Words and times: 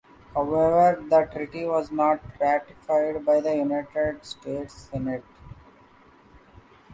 However, 0.33 0.99
the 1.07 1.29
treaty 1.31 1.63
was 1.63 1.91
not 1.91 2.21
ratified 2.39 3.23
by 3.23 3.39
the 3.39 3.55
United 3.55 4.25
States 4.25 4.73
Senate. 4.91 5.23